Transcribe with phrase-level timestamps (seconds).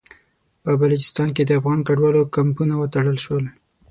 [0.63, 3.45] په بلوچستان کې د افغان کډوالو کمپونه وتړل شول.